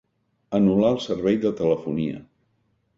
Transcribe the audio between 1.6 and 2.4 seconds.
telefonia.